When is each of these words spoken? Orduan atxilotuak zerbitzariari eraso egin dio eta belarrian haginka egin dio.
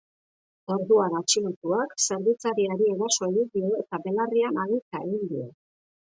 Orduan 0.75 1.17
atxilotuak 1.19 1.93
zerbitzariari 2.05 2.89
eraso 2.95 3.29
egin 3.29 3.53
dio 3.59 3.71
eta 3.83 4.01
belarrian 4.09 4.61
haginka 4.65 5.05
egin 5.07 5.25
dio. 5.37 5.47